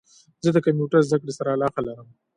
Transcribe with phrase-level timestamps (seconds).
[0.43, 2.07] زه د کمپیوټرد زده کړي سره علاقه لرم